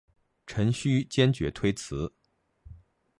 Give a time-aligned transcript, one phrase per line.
[0.47, 2.11] 陈顼坚决推辞。